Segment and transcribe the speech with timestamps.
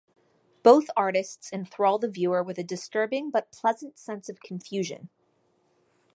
[0.63, 5.09] Both artists enthrall the viewer with a disturbing but pleasant sense of confusion.